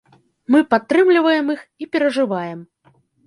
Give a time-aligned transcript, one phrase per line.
[0.55, 2.59] Мы падтрымліваем іх і перажываем.